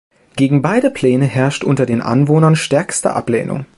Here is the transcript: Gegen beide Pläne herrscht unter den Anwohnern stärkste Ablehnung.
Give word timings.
Gegen 0.35 0.63
beide 0.63 0.89
Pläne 0.89 1.25
herrscht 1.25 1.63
unter 1.63 1.85
den 1.85 2.01
Anwohnern 2.01 2.55
stärkste 2.55 3.13
Ablehnung. 3.13 3.67